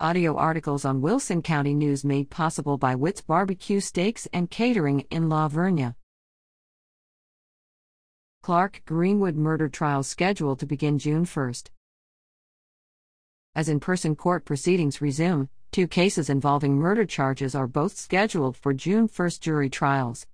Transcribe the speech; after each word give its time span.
Audio 0.00 0.34
articles 0.36 0.84
on 0.84 1.00
Wilson 1.00 1.40
County 1.40 1.72
News 1.72 2.04
made 2.04 2.28
possible 2.28 2.76
by 2.76 2.96
Witt's 2.96 3.20
Barbecue 3.20 3.78
Steaks 3.78 4.26
and 4.32 4.50
Catering 4.50 5.06
in 5.08 5.28
La 5.28 5.48
Vernia. 5.48 5.94
Clark 8.42 8.82
Greenwood 8.86 9.36
murder 9.36 9.68
trial 9.68 10.02
scheduled 10.02 10.58
to 10.58 10.66
begin 10.66 10.98
June 10.98 11.24
1. 11.24 11.54
As 13.54 13.68
in 13.68 13.78
person 13.78 14.16
court 14.16 14.44
proceedings 14.44 15.00
resume, 15.00 15.48
two 15.70 15.86
cases 15.86 16.28
involving 16.28 16.74
murder 16.74 17.06
charges 17.06 17.54
are 17.54 17.68
both 17.68 17.96
scheduled 17.96 18.56
for 18.56 18.74
June 18.74 19.08
1 19.16 19.30
jury 19.40 19.70
trials. 19.70 20.26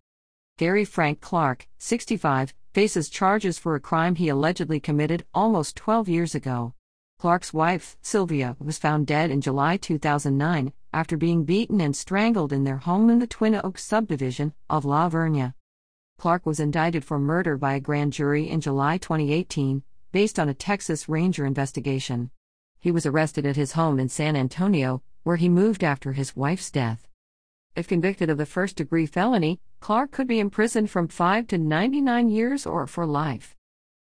Gary 0.56 0.86
Frank 0.86 1.20
Clark, 1.20 1.68
65, 1.76 2.54
faces 2.72 3.10
charges 3.10 3.58
for 3.58 3.74
a 3.74 3.80
crime 3.80 4.14
he 4.14 4.30
allegedly 4.30 4.80
committed 4.80 5.26
almost 5.34 5.76
12 5.76 6.08
years 6.08 6.34
ago. 6.34 6.72
Clark's 7.20 7.52
wife, 7.52 7.98
Sylvia, 8.00 8.56
was 8.58 8.78
found 8.78 9.06
dead 9.06 9.30
in 9.30 9.42
July 9.42 9.76
2009 9.76 10.72
after 10.94 11.18
being 11.18 11.44
beaten 11.44 11.78
and 11.78 11.94
strangled 11.94 12.50
in 12.50 12.64
their 12.64 12.78
home 12.78 13.10
in 13.10 13.18
the 13.18 13.26
Twin 13.26 13.60
Oaks 13.62 13.84
subdivision 13.84 14.54
of 14.70 14.86
La 14.86 15.06
Vernia. 15.10 15.52
Clark 16.16 16.46
was 16.46 16.58
indicted 16.58 17.04
for 17.04 17.18
murder 17.18 17.58
by 17.58 17.74
a 17.74 17.80
grand 17.80 18.14
jury 18.14 18.48
in 18.48 18.62
July 18.62 18.96
2018, 18.96 19.82
based 20.12 20.38
on 20.38 20.48
a 20.48 20.54
Texas 20.54 21.10
Ranger 21.10 21.44
investigation. 21.44 22.30
He 22.78 22.90
was 22.90 23.04
arrested 23.04 23.44
at 23.44 23.56
his 23.56 23.72
home 23.72 24.00
in 24.00 24.08
San 24.08 24.34
Antonio, 24.34 25.02
where 25.22 25.36
he 25.36 25.50
moved 25.50 25.84
after 25.84 26.14
his 26.14 26.34
wife's 26.34 26.70
death. 26.70 27.06
If 27.76 27.86
convicted 27.86 28.30
of 28.30 28.38
the 28.38 28.46
first 28.46 28.76
degree 28.76 29.04
felony, 29.04 29.60
Clark 29.80 30.10
could 30.10 30.26
be 30.26 30.40
imprisoned 30.40 30.88
from 30.88 31.06
5 31.06 31.48
to 31.48 31.58
99 31.58 32.30
years 32.30 32.64
or 32.64 32.86
for 32.86 33.04
life. 33.04 33.58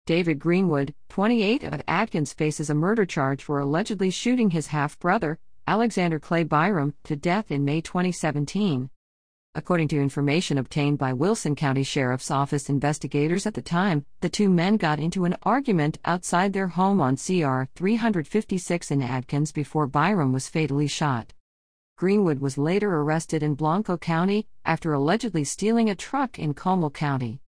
David 0.09 0.39
Greenwood, 0.39 0.95
28 1.09 1.63
of 1.65 1.83
Adkins, 1.87 2.33
faces 2.33 2.71
a 2.71 2.73
murder 2.73 3.05
charge 3.05 3.43
for 3.43 3.59
allegedly 3.59 4.09
shooting 4.09 4.49
his 4.49 4.65
half 4.65 4.97
brother, 4.97 5.37
Alexander 5.67 6.17
Clay 6.17 6.43
Byram, 6.43 6.95
to 7.03 7.15
death 7.15 7.51
in 7.51 7.63
May 7.63 7.79
2017. 7.79 8.89
According 9.53 9.87
to 9.89 10.01
information 10.01 10.57
obtained 10.57 10.97
by 10.97 11.13
Wilson 11.13 11.55
County 11.55 11.83
Sheriff's 11.83 12.31
Office 12.31 12.71
investigators 12.71 13.45
at 13.45 13.53
the 13.53 13.61
time, 13.61 14.03
the 14.21 14.29
two 14.29 14.49
men 14.49 14.77
got 14.77 14.99
into 14.99 15.25
an 15.25 15.35
argument 15.43 15.99
outside 16.05 16.53
their 16.53 16.69
home 16.69 16.99
on 16.99 17.15
CR 17.15 17.65
356 17.75 18.89
in 18.89 19.03
Adkins 19.03 19.51
before 19.51 19.85
Byram 19.85 20.33
was 20.33 20.49
fatally 20.49 20.87
shot. 20.87 21.33
Greenwood 21.99 22.39
was 22.39 22.57
later 22.57 22.95
arrested 22.95 23.43
in 23.43 23.53
Blanco 23.53 23.95
County 23.95 24.47
after 24.65 24.91
allegedly 24.91 25.43
stealing 25.43 25.87
a 25.87 25.93
truck 25.93 26.39
in 26.39 26.55
Comal 26.55 26.91
County. 26.91 27.41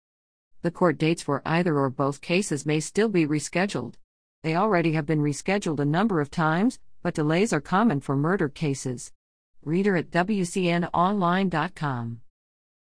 The 0.62 0.70
court 0.70 0.98
dates 0.98 1.22
for 1.22 1.42
either 1.46 1.78
or 1.78 1.88
both 1.90 2.20
cases 2.20 2.66
may 2.66 2.80
still 2.80 3.08
be 3.08 3.26
rescheduled. 3.26 3.94
They 4.42 4.56
already 4.56 4.92
have 4.92 5.06
been 5.06 5.20
rescheduled 5.20 5.80
a 5.80 5.84
number 5.84 6.20
of 6.20 6.30
times, 6.30 6.78
but 7.02 7.14
delays 7.14 7.52
are 7.52 7.60
common 7.60 8.00
for 8.00 8.16
murder 8.16 8.48
cases. 8.48 9.12
Reader 9.62 9.96
at 9.96 10.10
WCNOnline.com 10.10 12.20